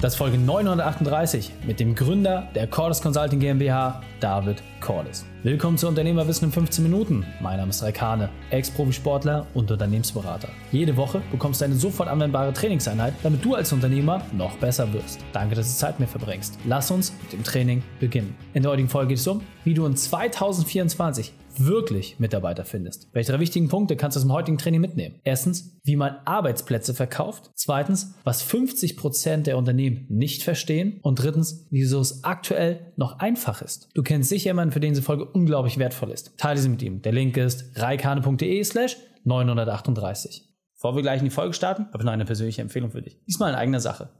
Das 0.00 0.12
ist 0.12 0.18
Folge 0.18 0.38
938 0.38 1.50
mit 1.66 1.80
dem 1.80 1.96
Gründer 1.96 2.46
der 2.54 2.68
Cordes 2.68 3.02
Consulting 3.02 3.40
GmbH, 3.40 4.00
David 4.20 4.62
Cordes. 4.80 5.26
Willkommen 5.42 5.76
zu 5.76 5.88
Unternehmerwissen 5.88 6.46
in 6.46 6.52
15 6.52 6.84
Minuten. 6.84 7.26
Mein 7.40 7.56
Name 7.56 7.70
ist 7.70 7.82
Raikane, 7.82 8.28
Ex-Profisportler 8.50 9.48
und 9.54 9.72
Unternehmensberater. 9.72 10.50
Jede 10.70 10.96
Woche 10.96 11.20
bekommst 11.32 11.60
du 11.60 11.64
eine 11.64 11.74
sofort 11.74 12.08
anwendbare 12.08 12.52
Trainingseinheit, 12.52 13.12
damit 13.24 13.44
du 13.44 13.56
als 13.56 13.72
Unternehmer 13.72 14.22
noch 14.30 14.56
besser 14.58 14.92
wirst. 14.92 15.18
Danke, 15.32 15.56
dass 15.56 15.66
du 15.66 15.76
Zeit 15.76 15.98
mit 15.98 16.08
mir 16.08 16.18
verbringst. 16.18 16.56
Lass 16.64 16.92
uns 16.92 17.12
mit 17.20 17.32
dem 17.32 17.42
Training 17.42 17.82
beginnen. 17.98 18.36
In 18.54 18.62
der 18.62 18.70
heutigen 18.70 18.88
Folge 18.88 19.08
geht 19.08 19.18
es 19.18 19.26
um, 19.26 19.40
wie 19.64 19.74
du 19.74 19.84
in 19.84 19.96
2024 19.96 21.32
wirklich 21.66 22.18
Mitarbeiter 22.18 22.64
findest. 22.64 23.08
Welche 23.12 23.32
drei 23.32 23.40
wichtigen 23.40 23.68
Punkte 23.68 23.96
kannst 23.96 24.16
du 24.16 24.18
aus 24.18 24.24
dem 24.24 24.32
heutigen 24.32 24.58
Training 24.58 24.80
mitnehmen? 24.80 25.20
Erstens, 25.24 25.78
wie 25.84 25.96
man 25.96 26.16
Arbeitsplätze 26.24 26.94
verkauft. 26.94 27.50
Zweitens, 27.54 28.14
was 28.24 28.42
50 28.42 28.96
Prozent 28.96 29.46
der 29.46 29.58
Unternehmen 29.58 30.06
nicht 30.08 30.42
verstehen. 30.42 31.00
Und 31.02 31.22
drittens, 31.22 31.66
wieso 31.70 32.00
es 32.00 32.24
aktuell 32.24 32.92
noch 32.96 33.18
einfach 33.18 33.62
ist. 33.62 33.88
Du 33.94 34.02
kennst 34.02 34.28
sicher 34.28 34.50
jemanden, 34.50 34.72
für 34.72 34.80
den 34.80 34.92
diese 34.92 35.02
Folge 35.02 35.24
unglaublich 35.24 35.78
wertvoll 35.78 36.10
ist. 36.10 36.36
Teile 36.38 36.60
sie 36.60 36.68
mit 36.68 36.82
ihm. 36.82 37.02
Der 37.02 37.12
Link 37.12 37.36
ist 37.36 37.72
reikane.de 37.76 38.64
slash 38.64 38.96
938. 39.24 40.48
Bevor 40.80 40.94
wir 40.94 41.02
gleich 41.02 41.18
in 41.18 41.24
die 41.24 41.30
Folge 41.30 41.54
starten, 41.54 41.86
habe 41.86 41.98
ich 41.98 42.04
noch 42.04 42.12
eine 42.12 42.24
persönliche 42.24 42.62
Empfehlung 42.62 42.92
für 42.92 43.02
dich. 43.02 43.18
Diesmal 43.26 43.50
in 43.50 43.56
eigener 43.56 43.80
Sache. 43.80 44.10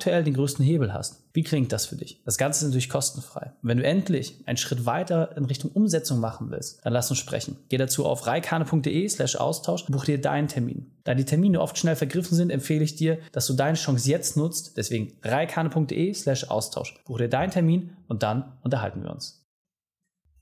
aktuell 0.00 0.24
den 0.24 0.32
größten 0.32 0.64
Hebel 0.64 0.94
hast. 0.94 1.22
Wie 1.34 1.42
klingt 1.42 1.72
das 1.72 1.84
für 1.84 1.94
dich? 1.94 2.22
Das 2.24 2.38
Ganze 2.38 2.64
ist 2.64 2.70
natürlich 2.70 2.88
kostenfrei. 2.88 3.52
Und 3.62 3.68
wenn 3.68 3.76
du 3.76 3.84
endlich 3.84 4.34
einen 4.46 4.56
Schritt 4.56 4.86
weiter 4.86 5.36
in 5.36 5.44
Richtung 5.44 5.70
Umsetzung 5.72 6.20
machen 6.20 6.50
willst, 6.50 6.80
dann 6.86 6.94
lass 6.94 7.10
uns 7.10 7.18
sprechen. 7.18 7.58
Geh 7.68 7.76
dazu 7.76 8.06
auf 8.06 8.26
reikane.de 8.26 9.08
slash 9.10 9.36
Austausch 9.36 9.82
und 9.82 9.92
buch 9.92 10.06
dir 10.06 10.18
deinen 10.18 10.48
Termin. 10.48 10.90
Da 11.04 11.14
die 11.14 11.26
Termine 11.26 11.60
oft 11.60 11.76
schnell 11.76 11.96
vergriffen 11.96 12.34
sind, 12.34 12.48
empfehle 12.48 12.82
ich 12.82 12.96
dir, 12.96 13.18
dass 13.32 13.46
du 13.46 13.52
deine 13.52 13.76
Chance 13.76 14.08
jetzt 14.08 14.38
nutzt. 14.38 14.78
Deswegen 14.78 15.12
reikane.de 15.22 16.14
slash 16.14 16.44
Austausch. 16.44 16.94
Buch 17.04 17.18
dir 17.18 17.28
deinen 17.28 17.50
Termin 17.50 17.90
und 18.08 18.22
dann 18.22 18.52
unterhalten 18.62 19.02
wir 19.02 19.10
uns. 19.10 19.44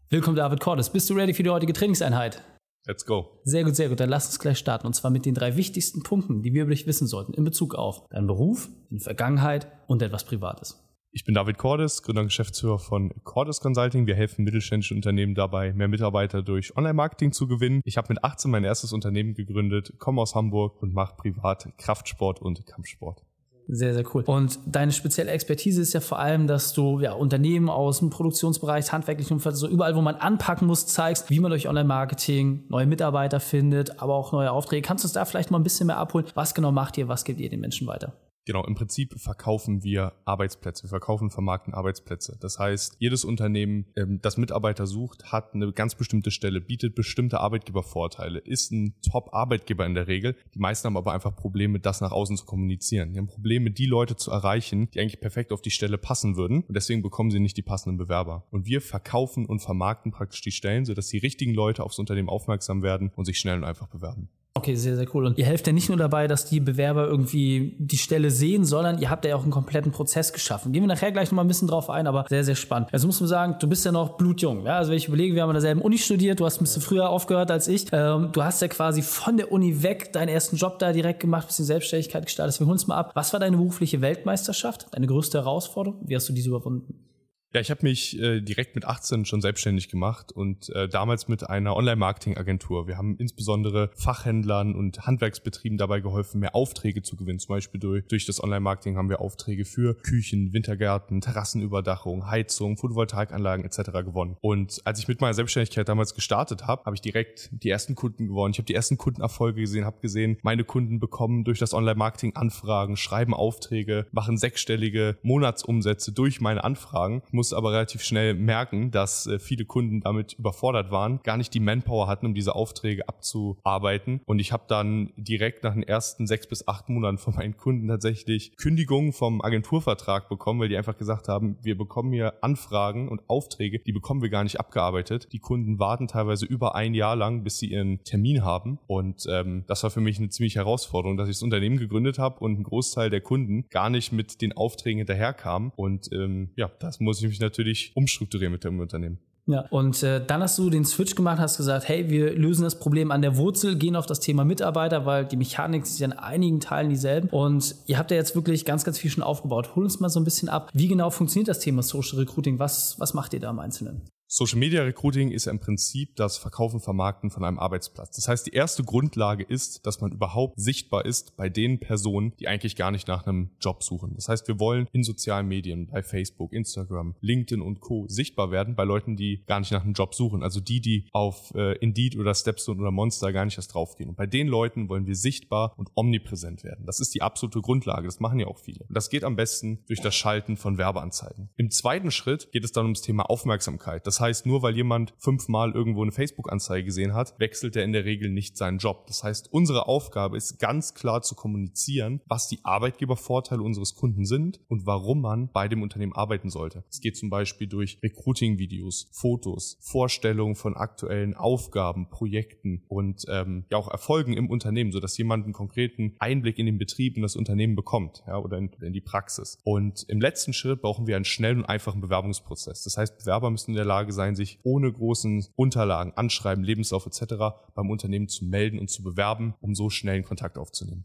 Willkommen 0.09 0.37
David 0.37 0.61
Cordes. 0.61 0.89
Bist 0.91 1.11
du 1.11 1.15
ready 1.15 1.35
für 1.35 1.43
die 1.43 1.51
heutige 1.51 1.73
Trainingseinheit? 1.73 2.41
Let's 2.89 3.05
go. 3.05 3.39
Sehr 3.45 3.65
gut, 3.65 3.77
sehr 3.77 3.91
gut. 3.91 4.01
Dann 4.01 4.09
lass 4.09 4.27
uns 4.27 4.39
gleich 4.39 4.57
starten. 4.57 4.87
Und 4.87 4.95
zwar 4.95 5.11
mit 5.11 5.27
den 5.27 5.35
drei 5.35 5.57
wichtigsten 5.57 6.03
Punkten, 6.03 6.43
die 6.43 6.55
wir 6.55 6.63
über 6.63 6.71
dich 6.71 6.87
wissen 6.87 7.07
sollten 7.07 7.35
in 7.35 7.45
Bezug 7.45 7.75
auf 7.75 8.09
deinen 8.09 8.27
Beruf, 8.27 8.71
deine 8.89 9.01
Vergangenheit 9.01 9.71
und 9.89 10.01
etwas 10.01 10.25
Privates. 10.25 10.83
Ich 11.11 11.25
bin 11.25 11.35
David 11.35 11.59
Cordes, 11.59 12.03
Gründer 12.03 12.23
und 12.23 12.29
Geschäftsführer 12.29 12.79
von 12.79 13.13
Cordes 13.25 13.61
Consulting. 13.61 14.07
Wir 14.07 14.15
helfen 14.15 14.45
mittelständischen 14.45 14.97
Unternehmen 14.97 15.35
dabei, 15.35 15.75
mehr 15.75 15.89
Mitarbeiter 15.89 16.43
durch 16.43 16.77
Online-Marketing 16.79 17.33
zu 17.33 17.47
gewinnen. 17.47 17.83
Ich 17.85 17.99
habe 17.99 18.09
mit 18.09 18.25
18 18.25 18.51
mein 18.51 18.65
erstes 18.65 18.95
Unternehmen 18.95 19.35
gegründet, 19.35 19.95
komme 19.99 20.23
aus 20.23 20.35
Hamburg 20.35 20.81
und 20.81 20.95
mache 20.95 21.17
privat 21.17 21.69
Kraftsport 21.77 22.41
und 22.41 22.67
Kampfsport. 22.67 23.23
Sehr, 23.71 23.93
sehr 23.93 24.05
cool. 24.15 24.23
Und 24.25 24.59
deine 24.65 24.93
spezielle 24.93 25.31
Expertise 25.31 25.83
ist 25.83 25.93
ja 25.93 26.01
vor 26.01 26.19
allem, 26.19 26.47
dass 26.47 26.73
du 26.73 27.01
ja, 27.01 27.13
Unternehmen 27.13 27.69
aus 27.69 27.99
dem 27.99 28.09
Produktionsbereich, 28.09 28.91
handwerklichen 28.93 29.35
Umfeld, 29.35 29.57
so 29.57 29.69
überall, 29.69 29.95
wo 29.95 30.01
man 30.01 30.15
anpacken 30.15 30.67
muss, 30.67 30.87
zeigst, 30.87 31.29
wie 31.29 31.39
man 31.39 31.51
durch 31.51 31.69
Online-Marketing 31.69 32.65
neue 32.71 32.87
Mitarbeiter 32.87 33.41
findet, 33.41 34.01
aber 34.01 34.15
auch 34.15 34.33
neue 34.33 34.53
Aufträge. 34.53 34.81
Kannst 34.81 35.05
du 35.05 35.07
uns 35.07 35.13
da 35.13 35.27
vielleicht 35.27 35.51
mal 35.51 35.59
ein 35.59 35.65
bisschen 35.65 35.87
mehr 35.89 35.99
abholen? 35.99 36.25
Was 36.35 36.55
genau 36.55 36.73
macht 36.73 36.97
ihr? 36.97 37.09
Was 37.09 37.25
gebt 37.25 37.41
ihr 37.41 37.51
den 37.51 37.61
Menschen 37.61 37.87
weiter? 37.87 38.15
Genau, 38.49 38.65
im 38.65 38.75
Prinzip 38.75 39.21
verkaufen 39.21 39.85
wir 39.85 40.15
Arbeitsplätze, 40.25 40.85
wir 40.85 40.89
verkaufen, 40.89 41.29
vermarkten 41.29 41.75
Arbeitsplätze. 41.75 42.39
Das 42.41 42.59
heißt, 42.59 42.97
jedes 42.99 43.23
Unternehmen, 43.23 43.85
ähm, 43.95 44.21
das 44.23 44.39
Mitarbeiter 44.39 44.87
sucht, 44.87 45.31
hat 45.31 45.53
eine 45.53 45.71
ganz 45.71 45.97
bestimmte 45.97 46.31
Stelle, 46.31 46.63
bietet 46.63 46.95
bestimmte 46.95 47.41
Arbeitgebervorteile, 47.41 48.39
ist 48.39 48.73
ein 48.73 48.95
Top-Arbeitgeber 49.03 49.85
in 49.85 49.93
der 49.93 50.09
Regel. 50.09 50.35
Die 50.55 50.61
meisten 50.61 50.87
haben 50.87 50.97
aber 50.97 51.13
einfach 51.13 51.37
Probleme, 51.37 51.79
das 51.79 52.01
nach 52.01 52.11
außen 52.11 52.39
zu 52.39 52.47
kommunizieren. 52.47 53.13
Die 53.13 53.19
haben 53.19 53.27
Probleme, 53.27 53.71
die 53.71 53.85
Leute 53.85 54.17
zu 54.17 54.31
erreichen, 54.31 54.89
die 54.93 55.01
eigentlich 55.01 55.21
perfekt 55.21 55.53
auf 55.53 55.61
die 55.61 55.71
Stelle 55.71 55.99
passen 55.99 56.39
würden 56.39 56.63
und 56.63 56.75
deswegen 56.75 57.03
bekommen 57.03 57.31
sie 57.31 57.41
nicht 57.41 57.59
die 57.59 57.63
passenden 57.63 57.99
Bewerber. 57.99 58.47
Und 58.51 58.65
wir 58.65 58.81
verkaufen 58.81 59.45
und 59.45 59.61
vermarkten 59.61 60.11
praktisch 60.11 60.41
die 60.41 60.53
Stellen, 60.53 60.87
sodass 60.87 61.09
die 61.09 61.19
richtigen 61.19 61.53
Leute 61.53 61.85
aufs 61.85 61.99
Unternehmen 61.99 62.31
aufmerksam 62.31 62.83
werden 62.83 63.13
und 63.15 63.27
sich 63.27 63.39
schnell 63.39 63.59
und 63.59 63.65
einfach 63.65 63.89
bewerben. 63.89 64.31
Okay, 64.59 64.75
sehr, 64.75 64.97
sehr 64.97 65.07
cool. 65.15 65.25
Und 65.25 65.39
ihr 65.39 65.47
helft 65.47 65.69
ja 65.69 65.73
nicht 65.73 65.89
nur 65.89 65.97
dabei, 65.97 66.27
dass 66.27 66.45
die 66.45 66.59
Bewerber 66.59 67.07
irgendwie 67.07 67.77
die 67.79 67.97
Stelle 67.97 68.33
sehen, 68.33 68.65
sondern 68.65 68.99
ihr 68.99 69.09
habt 69.09 69.25
ja 69.25 69.37
auch 69.37 69.43
einen 69.43 69.53
kompletten 69.53 69.93
Prozess 69.93 70.33
geschaffen. 70.33 70.73
Gehen 70.73 70.83
wir 70.83 70.89
nachher 70.89 71.13
gleich 71.13 71.31
nochmal 71.31 71.45
ein 71.45 71.49
bisschen 71.49 71.69
drauf 71.69 71.89
ein, 71.89 72.09
aber 72.09 72.25
sehr, 72.29 72.43
sehr 72.43 72.57
spannend. 72.57 72.89
Also 72.93 73.07
muss 73.07 73.21
man 73.21 73.29
sagen, 73.29 73.55
du 73.61 73.69
bist 73.69 73.85
ja 73.85 73.93
noch 73.93 74.17
blutjung. 74.17 74.67
Ja? 74.67 74.79
Also 74.79 74.91
wenn 74.91 74.99
ich 74.99 75.07
überlege, 75.07 75.37
wir 75.37 75.43
haben 75.43 75.51
an 75.51 75.55
derselben 75.55 75.81
Uni 75.81 75.97
studiert, 75.97 76.41
du 76.41 76.45
hast 76.45 76.61
ein 76.61 76.65
bisschen 76.65 76.83
früher 76.83 77.09
aufgehört 77.09 77.53
als 77.53 77.69
ich. 77.69 77.87
Ähm, 77.93 78.31
du 78.33 78.43
hast 78.43 78.61
ja 78.61 78.67
quasi 78.67 79.03
von 79.03 79.37
der 79.37 79.53
Uni 79.53 79.85
weg 79.85 80.13
deinen 80.13 80.29
ersten 80.29 80.57
Job 80.57 80.81
da 80.81 80.93
direkt 80.93 81.21
gemacht, 81.21 81.47
bisschen 81.47 81.65
Selbstständigkeit 81.65 82.27
gestartet. 82.27 82.55
Deswegen 82.55 82.67
hol 82.67 82.73
uns 82.73 82.89
mal 82.89 82.97
ab. 82.97 83.13
Was 83.15 83.33
war 83.33 83.39
deine 83.39 83.57
berufliche 83.57 84.01
Weltmeisterschaft? 84.01 84.89
Deine 84.91 85.07
größte 85.07 85.39
Herausforderung? 85.39 86.01
Wie 86.05 86.17
hast 86.17 86.29
du 86.29 86.33
diese 86.33 86.49
überwunden? 86.49 87.08
Ja, 87.55 87.63
ich 87.63 87.71
habe 87.71 87.81
mich 87.83 88.21
äh, 88.21 88.43
direkt 88.43 88.75
mit 88.75 88.85
18 88.85 89.25
schon 89.25 89.41
selbstständig 89.41 89.89
gemacht 89.89 90.33
und 90.33 90.69
äh, 90.75 90.87
damals 90.87 91.29
mit 91.29 91.49
einer 91.49 91.77
Online-Marketing-Agentur. 91.77 92.87
Wir 92.87 92.99
haben 92.99 93.17
insbesondere 93.17 93.91
Fachhändlern 93.95 94.75
und 94.75 95.07
Handwerksbetrieben 95.07 95.79
dabei 95.79 96.01
geholfen, 96.01 96.41
mehr 96.41 96.55
Aufträge 96.55 97.01
zu 97.01 97.17
gewinnen. 97.17 97.39
Zum 97.39 97.55
Beispiel 97.55 97.81
durch, 97.81 98.07
durch 98.07 98.27
das 98.27 98.45
Online-Marketing 98.45 98.99
haben 98.99 99.09
wir 99.09 99.23
Aufträge 99.23 99.65
für 99.65 99.95
Küchen, 99.95 100.53
Wintergärten, 100.53 101.23
Terrassenüberdachung, 101.23 102.31
Heizung, 102.31 102.77
Photovoltaikanlagen 102.77 103.65
etc. 103.65 103.93
gewonnen. 104.05 104.37
Und 104.43 104.83
als 104.85 104.99
ich 104.99 105.09
mit 105.09 105.23
meiner 105.23 105.33
Selbstständigkeit 105.33 105.89
damals 105.89 106.15
gestartet 106.15 106.67
habe, 106.67 106.85
habe 106.85 106.97
ich 106.97 107.01
direkt 107.01 107.49
die 107.51 107.71
ersten 107.71 107.95
Kunden 107.95 108.27
gewonnen. 108.27 108.53
Ich 108.53 108.59
habe 108.59 108.67
die 108.67 108.75
ersten 108.75 108.99
Kundenerfolge 108.99 109.63
gesehen, 109.63 109.87
habe 109.87 110.01
gesehen, 110.03 110.37
meine 110.43 110.65
Kunden 110.65 111.01
bekommen 111.01 111.45
durch 111.45 111.59
das 111.59 111.73
Online-Marketing 111.73 112.37
Anfragen, 112.37 112.99
schreiben 112.99 113.33
Aufträge, 113.33 114.07
machen 114.13 114.37
sechsstellige 114.37 115.17
Monatsumsätze 115.23 116.13
durch 116.13 116.43
meine 116.43 116.63
Anfragen 116.63 117.23
musste 117.39 117.57
aber 117.57 117.73
relativ 117.73 118.03
schnell 118.03 118.35
merken, 118.35 118.91
dass 118.91 119.29
äh, 119.29 119.39
viele 119.39 119.65
Kunden 119.65 120.01
damit 120.01 120.33
überfordert 120.33 120.91
waren, 120.91 121.21
gar 121.23 121.37
nicht 121.37 121.55
die 121.55 121.61
Manpower 121.61 122.09
hatten, 122.09 122.27
um 122.27 122.35
diese 122.35 122.57
Aufträge 122.57 123.09
abzuarbeiten. 123.09 124.21
Und 124.27 124.41
ich 124.41 124.53
habe 124.53 124.65
dann 124.67 125.13
direkt 125.17 125.63
nach 125.63 125.75
den 125.75 125.85
ersten 125.85 126.27
sechs 126.27 126.49
bis 126.49 126.67
acht 126.67 126.89
Monaten 126.89 127.19
von 127.19 127.37
meinen 127.37 127.57
Kunden 127.57 127.87
tatsächlich 127.87 128.57
Kündigungen 128.57 129.13
vom 129.13 129.41
Agenturvertrag 129.41 130.29
bekommen, 130.29 130.59
weil 130.59 130.69
die 130.69 130.77
einfach 130.77 130.97
gesagt 130.97 131.29
haben, 131.29 131.57
wir 131.63 131.79
bekommen 131.79 132.13
hier 132.13 132.35
Anfragen 132.43 133.09
und 133.09 133.23
Aufträge, 133.29 133.79
die 133.79 133.93
bekommen 133.93 134.21
wir 134.21 134.31
gar 134.31 134.43
nicht 134.43 134.59
abgearbeitet. 134.59 135.29
Die 135.33 135.39
Kunden 135.39 135.79
warten 135.79 136.09
teilweise 136.09 136.45
über 136.45 136.75
ein 136.75 136.93
Jahr 136.93 137.15
lang, 137.15 137.45
bis 137.45 137.59
sie 137.59 137.71
ihren 137.71 138.03
Termin 138.03 138.45
haben. 138.45 138.81
Und 138.89 139.27
ähm, 139.31 139.63
das 139.69 139.85
war 139.85 139.91
für 139.91 140.01
mich 140.01 140.19
eine 140.19 140.29
ziemliche 140.29 140.59
Herausforderung, 140.59 141.17
dass 141.17 141.29
ich 141.29 141.37
das 141.37 141.43
Unternehmen 141.45 141.79
gegründet 141.79 142.19
habe 142.19 142.41
und 142.41 142.59
ein 142.59 142.65
Großteil 142.65 143.11
der 143.11 143.21
Kunden 143.21 143.67
gar 143.71 143.91
nicht 143.91 144.11
mit 144.11 144.43
den 144.43 144.53
Aufträgen 144.57 144.99
hinterherkam. 144.99 145.71
Und 145.77 146.11
ähm, 146.13 146.51
ja, 146.57 146.69
das 146.81 146.99
muss 146.99 147.23
ich 147.23 147.28
ich 147.29 147.39
mich 147.39 147.41
natürlich 147.41 147.93
umstrukturieren 147.95 148.53
mit 148.53 148.65
dem 148.65 148.81
Unternehmen. 148.81 149.19
Ja, 149.49 149.65
und 149.71 150.03
äh, 150.03 150.23
dann 150.25 150.43
hast 150.43 150.59
du 150.59 150.69
den 150.69 150.85
Switch 150.85 151.15
gemacht, 151.15 151.39
hast 151.39 151.57
gesagt, 151.57 151.89
hey, 151.89 152.11
wir 152.11 152.35
lösen 152.35 152.65
das 152.65 152.79
Problem 152.79 153.11
an 153.11 153.23
der 153.23 153.39
Wurzel, 153.39 153.77
gehen 153.77 153.97
auf 153.97 154.05
das 154.05 154.21
Thema 154.21 154.45
Mitarbeiter, 154.45 155.07
weil 155.07 155.25
die 155.25 155.39
Mechanik 155.39 155.85
ist 155.85 155.99
ja 155.99 156.07
in 156.07 156.13
einigen 156.13 156.61
Teilen 156.61 156.91
dieselben. 156.91 157.31
Und 157.31 157.75
ihr 157.87 157.97
habt 157.97 158.11
ja 158.11 158.19
jetzt 158.19 158.35
wirklich 158.35 158.67
ganz, 158.67 158.85
ganz 158.85 158.99
viel 158.99 159.11
schon 159.11 159.23
aufgebaut. 159.23 159.75
Hol 159.75 159.85
uns 159.85 160.01
mal 160.01 160.11
so 160.11 160.21
ein 160.21 160.25
bisschen 160.25 160.51
ab. 160.51 160.71
Wie 160.75 160.87
genau 160.87 161.09
funktioniert 161.09 161.49
das 161.49 161.61
Thema 161.61 161.83
Social 161.83 162.19
Recruiting? 162.19 162.59
Was, 162.59 163.01
was 163.01 163.15
macht 163.15 163.33
ihr 163.33 163.41
da 163.41 163.49
im 163.49 163.59
Einzelnen? 163.59 164.03
Social 164.31 164.59
Media 164.59 164.83
Recruiting 164.83 165.31
ist 165.31 165.47
im 165.47 165.59
Prinzip 165.59 166.15
das 166.17 166.37
Verkaufen, 166.37 166.81
Vermarkten 166.81 167.31
von 167.31 167.45
einem 167.45 167.59
Arbeitsplatz. 167.59 168.15
Das 168.15 168.29
heißt, 168.29 168.47
die 168.47 168.53
erste 168.53 168.85
Grundlage 168.85 169.43
ist, 169.43 169.87
dass 169.87 170.03
man 170.03 170.13
überhaupt 170.13 170.61
sichtbar 170.61 171.07
ist 171.07 171.35
bei 171.39 171.49
den 171.49 171.81
Personen, 171.81 172.35
die 172.39 172.47
eigentlich 172.47 172.77
gar 172.77 172.91
nicht 172.91 173.09
nach 173.09 173.27
einem 173.27 173.53
Job 173.59 173.83
suchen. 173.83 174.13
Das 174.17 174.29
heißt, 174.29 174.47
wir 174.47 174.61
wollen 174.61 174.87
in 174.93 175.03
sozialen 175.03 175.49
Medien, 175.49 175.89
bei 175.91 176.03
Facebook, 176.03 176.53
Instagram, 176.53 177.15
LinkedIn 177.23 177.63
und 177.63 177.81
Co. 177.81 178.05
sichtbar 178.07 178.51
werden 178.51 178.75
bei 178.75 178.85
Leuten, 178.85 179.17
die 179.17 179.45
gar 179.47 179.61
nicht 179.61 179.73
nach 179.73 179.83
einem 179.83 179.95
Job 179.95 180.15
suchen. 180.15 180.43
Also 180.43 180.61
die, 180.61 180.83
die 180.83 181.09
auf 181.13 181.55
äh, 181.55 181.79
Indeed 181.79 182.19
oder 182.19 182.35
Stepstone 182.35 182.83
oder 182.83 182.91
Monster 182.91 183.33
gar 183.33 183.47
nicht 183.47 183.57
erst 183.57 183.73
draufgehen. 183.73 184.11
Und 184.11 184.17
bei 184.17 184.27
den 184.27 184.47
Leuten 184.47 184.91
wollen 184.91 185.07
wir 185.07 185.17
sichtbar 185.17 185.73
und 185.79 185.89
omnipräsent 185.95 186.65
werden. 186.65 186.85
Das 186.85 187.01
ist 187.01 187.15
die 187.15 187.23
absolute 187.23 187.63
Grundlage. 187.63 188.07
Das 188.07 188.21
machen 188.21 188.39
ja 188.39 188.47
auch 188.47 188.59
viele. 188.59 188.85
Und 188.87 188.95
das 188.95 189.09
geht 189.09 189.25
am 189.25 189.37
besten 189.37 189.79
durch 189.87 190.03
das 190.03 190.15
Schalten 190.15 190.59
von 190.59 190.77
Werbeanzeigen. 190.77 191.49
Im 191.57 191.71
zweiten 191.71 192.11
Schritt 192.11 192.53
geht 192.53 192.65
es 192.65 192.73
dann 192.73 192.85
ums 192.85 193.01
Thema 193.01 193.23
Aufmerksamkeit. 193.23 194.07
Das 194.07 194.18
Das 194.19 194.25
heißt, 194.25 194.47
nur 194.47 194.63
weil 194.63 194.75
jemand 194.75 195.15
fünfmal 195.19 195.71
irgendwo 195.71 196.03
eine 196.03 196.11
Facebook-Anzeige 196.11 196.87
gesehen 196.87 197.15
hat, 197.15 197.39
wechselt 197.39 197.77
er 197.77 197.85
in 197.85 197.93
der 197.93 198.05
Regel 198.05 198.31
nicht 198.31 198.57
seinen 198.57 198.79
Job. 198.79 199.07
Das 199.07 199.23
heißt, 199.23 199.53
unsere 199.53 199.87
Aufgabe 199.87 200.37
ist 200.37 200.59
ganz 200.59 200.95
klar 200.95 201.23
zu 201.23 201.37
kommunizieren, 201.37 202.21
was 202.27 202.49
die 202.49 202.59
Arbeitgebervorteile 202.65 203.63
unseres 203.63 203.95
Kunden 203.95 204.25
sind 204.25 204.59
und 204.67 204.87
warum 204.87 205.21
man 205.21 205.53
bei 205.53 205.69
dem 205.69 205.83
Unternehmen 205.83 206.15
arbeiten 206.15 206.51
sollte. 206.51 206.83
Es 206.91 207.01
geht 207.01 207.17
zum 207.17 207.31
Beispiel 207.31 207.69
durch 207.69 208.01
Recruiting-Videos, 208.03 209.09
Fotos, 209.13 209.79
Vorstellungen 209.81 210.57
von 210.57 210.77
aktuellen 210.77 211.35
Aufgaben, 211.35 212.11
Projekten 212.11 212.83
und 212.89 213.25
ähm, 213.29 213.67
ja 213.71 213.79
auch 213.79 213.89
Erfolgen 213.89 214.33
im 214.33 214.51
Unternehmen, 214.51 214.91
sodass 214.91 215.17
jemand 215.17 215.45
einen 215.45 215.53
konkreten 215.53 216.17
Einblick 216.19 216.59
in 216.59 216.67
den 216.67 216.79
Betrieb 216.79 217.15
und 217.15 217.23
das 217.23 217.37
Unternehmen 217.37 217.77
bekommt 217.77 218.25
ja, 218.27 218.37
oder 218.37 218.59
in, 218.59 218.69
in 218.81 218.93
die 218.93 219.01
Praxis. 219.01 219.61
Und 219.63 220.05
im 220.09 220.21
letzten 220.21 220.53
Schritt 220.53 220.83
brauchen 220.83 221.07
wir 221.07 221.15
einen 221.15 221.25
schnellen 221.25 221.59
und 221.59 221.67
einfachen 221.67 222.01
Bewerbungsprozess. 222.01 222.83
Das 222.83 222.97
heißt, 222.97 223.19
Bewerber 223.19 223.53
müssen 223.53 223.71
in 223.71 223.77
der 223.77 223.85
Lage 223.85 224.08
sein, 224.13 224.37
sich 224.37 224.59
ohne 224.63 224.93
großen 224.93 225.47
Unterlagen, 225.57 226.13
Anschreiben, 226.17 226.65
Lebenslauf 226.65 227.07
etc. 227.07 227.35
beim 227.75 227.91
Unternehmen 227.91 228.29
zu 228.29 228.45
melden 228.45 228.79
und 228.79 228.91
zu 228.91 229.03
bewerben, 229.03 229.55
um 229.61 229.75
so 229.75 229.91
schnell 229.91 230.17
einen 230.17 230.25
Kontakt 230.25 230.59
aufzunehmen. 230.59 231.05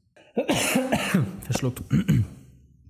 Verschluckt. 1.41 1.83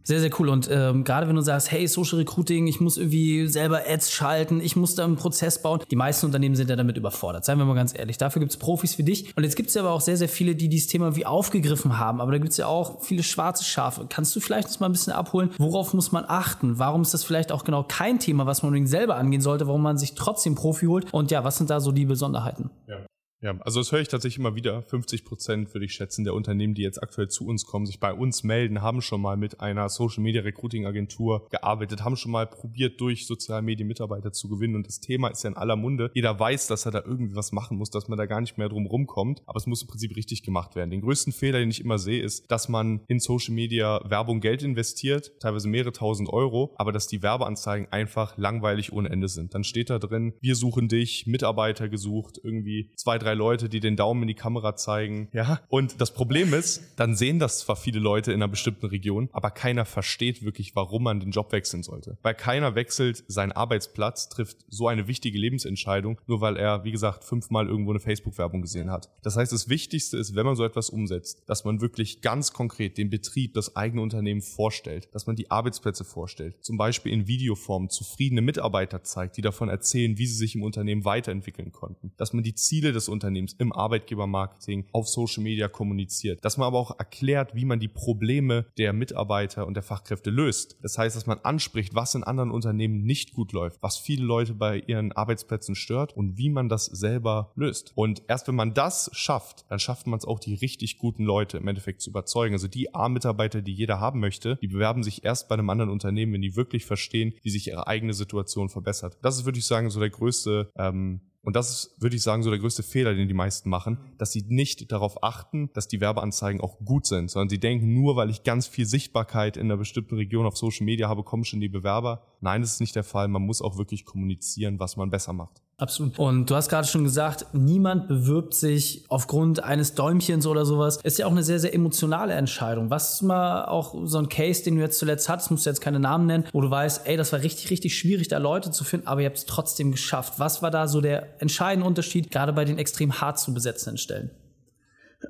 Sehr, 0.03 0.19
sehr 0.19 0.29
cool. 0.39 0.49
Und 0.49 0.69
ähm, 0.69 1.03
gerade 1.03 1.27
wenn 1.27 1.35
du 1.35 1.41
sagst, 1.41 1.71
hey, 1.71 1.87
Social 1.87 2.19
Recruiting, 2.19 2.67
ich 2.67 2.81
muss 2.81 2.97
irgendwie 2.97 3.47
selber 3.47 3.83
Ads 3.87 4.11
schalten, 4.11 4.59
ich 4.61 4.75
muss 4.75 4.95
da 4.95 5.05
einen 5.05 5.15
Prozess 5.15 5.61
bauen. 5.61 5.79
Die 5.89 5.95
meisten 5.95 6.25
Unternehmen 6.25 6.55
sind 6.55 6.69
ja 6.69 6.75
damit 6.75 6.97
überfordert. 6.97 7.45
Seien 7.45 7.57
wir 7.57 7.65
mal 7.65 7.73
ganz 7.73 7.97
ehrlich. 7.97 8.17
Dafür 8.17 8.41
gibt's 8.41 8.57
Profis 8.57 8.97
wie 8.97 9.03
dich. 9.03 9.35
Und 9.37 9.43
jetzt 9.43 9.55
gibt's 9.55 9.73
ja 9.73 9.81
aber 9.81 9.91
auch 9.91 10.01
sehr, 10.01 10.17
sehr 10.17 10.29
viele, 10.29 10.55
die 10.55 10.67
dieses 10.67 10.87
Thema 10.87 11.15
wie 11.15 11.25
aufgegriffen 11.25 11.97
haben. 11.97 12.19
Aber 12.19 12.33
da 12.33 12.37
gibt's 12.37 12.57
ja 12.57 12.67
auch 12.67 13.01
viele 13.01 13.23
schwarze 13.23 13.63
Schafe. 13.63 14.05
Kannst 14.09 14.35
du 14.35 14.41
vielleicht 14.41 14.67
uns 14.67 14.79
mal 14.79 14.87
ein 14.87 14.91
bisschen 14.91 15.13
abholen? 15.13 15.51
Worauf 15.57 15.93
muss 15.93 16.11
man 16.11 16.25
achten? 16.27 16.79
Warum 16.79 17.01
ist 17.01 17.13
das 17.13 17.23
vielleicht 17.23 17.51
auch 17.51 17.63
genau 17.63 17.83
kein 17.83 18.19
Thema, 18.19 18.45
was 18.45 18.61
man 18.61 18.69
unbedingt 18.69 18.89
selber 18.89 19.15
angehen 19.15 19.41
sollte? 19.41 19.67
Warum 19.67 19.81
man 19.81 19.97
sich 19.97 20.15
trotzdem 20.15 20.55
Profi 20.55 20.85
holt? 20.87 21.13
Und 21.13 21.31
ja, 21.31 21.43
was 21.43 21.57
sind 21.57 21.69
da 21.69 21.79
so 21.79 21.91
die 21.91 22.05
Besonderheiten? 22.05 22.69
Ja. 22.87 22.97
Ja, 23.43 23.57
also 23.59 23.81
das 23.81 23.91
höre 23.91 23.99
ich 23.99 24.07
tatsächlich 24.07 24.39
immer 24.39 24.55
wieder. 24.55 24.83
50 24.83 25.25
Prozent 25.25 25.73
würde 25.73 25.83
ich 25.85 25.93
schätzen 25.93 26.23
der 26.23 26.33
Unternehmen, 26.33 26.75
die 26.75 26.81
jetzt 26.81 27.03
aktuell 27.03 27.27
zu 27.27 27.45
uns 27.45 27.65
kommen, 27.65 27.85
sich 27.85 27.99
bei 27.99 28.13
uns 28.13 28.43
melden, 28.43 28.81
haben 28.81 29.01
schon 29.01 29.19
mal 29.19 29.35
mit 29.35 29.59
einer 29.59 29.89
Social 29.89 30.23
Media 30.23 30.43
Recruiting 30.43 30.85
Agentur 30.85 31.45
gearbeitet, 31.49 32.05
haben 32.05 32.15
schon 32.15 32.31
mal 32.31 32.47
probiert, 32.47 33.01
durch 33.01 33.27
Sozialmedien 33.27 33.85
Mitarbeiter 33.85 34.31
zu 34.31 34.47
gewinnen. 34.47 34.75
Und 34.77 34.87
das 34.87 35.01
Thema 35.01 35.27
ist 35.27 35.43
ja 35.43 35.49
in 35.49 35.57
aller 35.57 35.75
Munde. 35.75 36.09
Jeder 36.13 36.39
weiß, 36.39 36.67
dass 36.67 36.85
er 36.85 36.93
da 36.93 37.03
irgendwie 37.05 37.35
was 37.35 37.51
machen 37.51 37.77
muss, 37.77 37.89
dass 37.89 38.07
man 38.07 38.17
da 38.17 38.27
gar 38.27 38.39
nicht 38.39 38.57
mehr 38.57 38.69
drum 38.69 38.85
rumkommt. 38.85 39.41
Aber 39.45 39.57
es 39.57 39.67
muss 39.67 39.81
im 39.81 39.89
Prinzip 39.89 40.15
richtig 40.15 40.43
gemacht 40.43 40.77
werden. 40.77 40.91
Den 40.91 41.01
größten 41.01 41.33
Fehler, 41.33 41.59
den 41.59 41.69
ich 41.69 41.81
immer 41.81 41.99
sehe, 41.99 42.23
ist, 42.23 42.49
dass 42.49 42.69
man 42.69 43.01
in 43.09 43.19
Social 43.19 43.53
Media 43.53 43.99
Werbung 44.09 44.39
Geld 44.39 44.63
investiert, 44.63 45.33
teilweise 45.41 45.67
mehrere 45.67 45.91
tausend 45.91 46.29
Euro, 46.29 46.73
aber 46.77 46.93
dass 46.93 47.07
die 47.07 47.21
Werbeanzeigen 47.21 47.91
einfach 47.91 48.37
langweilig 48.37 48.93
ohne 48.93 49.09
Ende 49.09 49.27
sind. 49.27 49.53
Dann 49.53 49.65
steht 49.65 49.89
da 49.89 49.99
drin, 49.99 50.33
wir 50.39 50.55
suchen 50.55 50.87
dich, 50.87 51.27
Mitarbeiter 51.27 51.89
gesucht, 51.89 52.39
irgendwie 52.41 52.89
zwei, 52.95 53.17
drei 53.17 53.32
drei 53.33 53.37
Leute, 53.37 53.69
die 53.69 53.79
den 53.79 53.95
Daumen 53.95 54.23
in 54.23 54.27
die 54.27 54.33
Kamera 54.35 54.75
zeigen. 54.75 55.29
Ja. 55.33 55.61
Und 55.67 55.99
das 55.99 56.13
Problem 56.13 56.53
ist, 56.53 56.83
dann 56.97 57.15
sehen 57.15 57.39
das 57.39 57.59
zwar 57.59 57.75
viele 57.75 57.99
Leute 57.99 58.31
in 58.31 58.41
einer 58.41 58.47
bestimmten 58.47 58.85
Region, 58.85 59.29
aber 59.31 59.51
keiner 59.51 59.85
versteht 59.85 60.43
wirklich, 60.43 60.75
warum 60.75 61.03
man 61.03 61.19
den 61.19 61.31
Job 61.31 61.51
wechseln 61.51 61.83
sollte. 61.83 62.17
Weil 62.21 62.35
keiner 62.35 62.75
wechselt 62.75 63.23
seinen 63.27 63.51
Arbeitsplatz, 63.51 64.29
trifft 64.29 64.57
so 64.67 64.87
eine 64.87 65.07
wichtige 65.07 65.37
Lebensentscheidung, 65.37 66.19
nur 66.27 66.41
weil 66.41 66.57
er, 66.57 66.83
wie 66.83 66.91
gesagt, 66.91 67.23
fünfmal 67.23 67.67
irgendwo 67.67 67.91
eine 67.91 67.99
Facebook-Werbung 67.99 68.61
gesehen 68.61 68.91
hat. 68.91 69.09
Das 69.23 69.35
heißt, 69.35 69.51
das 69.51 69.69
Wichtigste 69.69 70.17
ist, 70.17 70.35
wenn 70.35 70.45
man 70.45 70.55
so 70.55 70.63
etwas 70.63 70.89
umsetzt, 70.89 71.43
dass 71.47 71.63
man 71.63 71.81
wirklich 71.81 72.21
ganz 72.21 72.53
konkret 72.53 72.97
den 72.97 73.09
Betrieb, 73.09 73.53
das 73.53 73.75
eigene 73.75 74.01
Unternehmen 74.01 74.41
vorstellt, 74.41 75.09
dass 75.13 75.27
man 75.27 75.35
die 75.35 75.49
Arbeitsplätze 75.49 76.03
vorstellt, 76.03 76.63
zum 76.63 76.77
Beispiel 76.77 77.11
in 77.11 77.27
Videoform 77.27 77.89
zufriedene 77.89 78.41
Mitarbeiter 78.41 79.03
zeigt, 79.03 79.37
die 79.37 79.41
davon 79.41 79.69
erzählen, 79.69 80.17
wie 80.17 80.27
sie 80.27 80.35
sich 80.35 80.55
im 80.55 80.63
Unternehmen 80.63 81.05
weiterentwickeln 81.05 81.71
konnten, 81.71 82.11
dass 82.17 82.33
man 82.33 82.43
die 82.43 82.55
Ziele 82.55 82.91
des 82.91 83.09
Unternehmens 83.09 83.22
Unternehmens 83.23 83.53
im 83.57 83.71
Arbeitgebermarketing 83.71 84.85
auf 84.91 85.07
Social 85.07 85.43
Media 85.43 85.69
kommuniziert. 85.69 86.43
Dass 86.43 86.57
man 86.57 86.67
aber 86.67 86.79
auch 86.79 86.99
erklärt, 86.99 87.55
wie 87.55 87.65
man 87.65 87.79
die 87.79 87.87
Probleme 87.87 88.65
der 88.77 88.91
Mitarbeiter 88.91 89.65
und 89.65 89.75
der 89.75 89.83
Fachkräfte 89.83 90.29
löst. 90.29 90.77
Das 90.81 90.97
heißt, 90.97 91.15
dass 91.15 91.25
man 91.25 91.39
anspricht, 91.39 91.95
was 91.95 92.15
in 92.15 92.23
anderen 92.23 92.51
Unternehmen 92.51 93.03
nicht 93.03 93.33
gut 93.33 93.53
läuft, 93.53 93.81
was 93.81 93.97
viele 93.97 94.25
Leute 94.25 94.53
bei 94.53 94.83
ihren 94.85 95.13
Arbeitsplätzen 95.13 95.75
stört 95.75 96.15
und 96.15 96.37
wie 96.37 96.49
man 96.49 96.67
das 96.67 96.85
selber 96.85 97.51
löst. 97.55 97.93
Und 97.95 98.23
erst 98.27 98.47
wenn 98.47 98.55
man 98.55 98.73
das 98.73 99.09
schafft, 99.13 99.65
dann 99.69 99.79
schafft 99.79 100.07
man 100.07 100.17
es 100.17 100.25
auch, 100.25 100.39
die 100.39 100.55
richtig 100.55 100.97
guten 100.97 101.23
Leute 101.23 101.57
im 101.57 101.67
Endeffekt 101.67 102.01
zu 102.01 102.09
überzeugen. 102.09 102.53
Also 102.53 102.67
die 102.67 102.93
A-Mitarbeiter, 102.93 103.61
die 103.61 103.73
jeder 103.73 103.99
haben 103.99 104.19
möchte, 104.19 104.57
die 104.61 104.67
bewerben 104.67 105.03
sich 105.03 105.23
erst 105.23 105.47
bei 105.47 105.53
einem 105.53 105.69
anderen 105.69 105.91
Unternehmen, 105.91 106.33
wenn 106.33 106.41
die 106.41 106.55
wirklich 106.55 106.85
verstehen, 106.85 107.33
wie 107.41 107.49
sich 107.49 107.67
ihre 107.67 107.87
eigene 107.87 108.13
Situation 108.13 108.69
verbessert. 108.69 109.17
Das 109.21 109.37
ist, 109.37 109.45
würde 109.45 109.59
ich 109.59 109.65
sagen, 109.65 109.89
so 109.89 109.99
der 109.99 110.09
größte 110.09 110.69
ähm, 110.75 111.21
und 111.43 111.57
das 111.57 111.69
ist, 111.69 112.01
würde 112.01 112.15
ich 112.15 112.21
sagen, 112.21 112.41
so 112.41 112.49
der 112.49 112.59
größte 112.59 112.83
Fehler, 112.83 113.13
den 113.13 113.27
die 113.27 113.33
meisten 113.33 113.69
machen, 113.69 113.97
dass 114.17 114.31
sie 114.31 114.45
nicht 114.47 114.91
darauf 114.93 115.23
achten, 115.23 115.69
dass 115.73 115.89
die 115.89 115.99
Werbeanzeigen 115.99 116.61
auch 116.61 116.79
gut 116.79 117.05
sind, 117.05 117.29
sondern 117.29 117.49
sie 117.49 117.59
denken, 117.59 117.93
nur 117.93 118.15
weil 118.15 118.29
ich 118.29 118.43
ganz 118.43 118.67
viel 118.67 118.85
Sichtbarkeit 118.85 119.57
in 119.57 119.63
einer 119.67 119.77
bestimmten 119.77 120.15
Region 120.15 120.45
auf 120.45 120.55
Social 120.55 120.85
Media 120.85 121.09
habe, 121.09 121.23
kommen 121.23 121.43
schon 121.43 121.59
die 121.59 121.67
Bewerber. 121.67 122.25
Nein, 122.39 122.61
das 122.61 122.73
ist 122.73 122.79
nicht 122.79 122.95
der 122.95 123.03
Fall. 123.03 123.27
Man 123.27 123.41
muss 123.41 123.61
auch 123.61 123.77
wirklich 123.77 124.05
kommunizieren, 124.05 124.79
was 124.79 124.95
man 124.95 125.09
besser 125.09 125.33
macht. 125.33 125.62
Absolut. 125.83 126.17
Und 126.17 126.49
du 126.49 126.55
hast 126.55 126.69
gerade 126.69 126.87
schon 126.87 127.03
gesagt, 127.03 127.47
niemand 127.51 128.07
bewirbt 128.07 128.53
sich 128.53 129.03
aufgrund 129.09 129.61
eines 129.61 129.95
Däumchens 129.95 130.47
oder 130.47 130.65
sowas. 130.65 130.97
Ist 131.03 131.19
ja 131.19 131.25
auch 131.25 131.31
eine 131.31 131.43
sehr, 131.43 131.59
sehr 131.59 131.73
emotionale 131.73 132.31
Entscheidung. 132.35 132.89
Was 132.89 133.21
mal 133.21 133.65
auch 133.65 133.93
so 134.05 134.17
ein 134.17 134.29
Case, 134.29 134.63
den 134.63 134.77
du 134.77 134.81
jetzt 134.81 134.97
zuletzt 134.97 135.27
hattest, 135.27 135.51
musst 135.51 135.65
du 135.65 135.69
jetzt 135.69 135.81
keine 135.81 135.99
Namen 135.99 136.25
nennen, 136.25 136.45
wo 136.53 136.61
du 136.61 136.71
weißt, 136.71 137.05
ey, 137.05 137.17
das 137.17 137.33
war 137.33 137.41
richtig, 137.41 137.69
richtig 137.69 137.97
schwierig, 137.97 138.29
da 138.29 138.37
Leute 138.37 138.71
zu 138.71 138.85
finden, 138.85 139.07
aber 139.07 139.19
ihr 139.19 139.27
habt 139.27 139.39
es 139.39 139.45
trotzdem 139.45 139.91
geschafft. 139.91 140.35
Was 140.37 140.61
war 140.61 140.71
da 140.71 140.87
so 140.87 141.01
der 141.01 141.41
entscheidende 141.41 141.85
Unterschied, 141.85 142.31
gerade 142.31 142.53
bei 142.53 142.63
den 142.63 142.77
extrem 142.77 143.19
hart 143.19 143.37
zu 143.37 143.53
besetzenden 143.53 143.97
Stellen? 143.97 144.31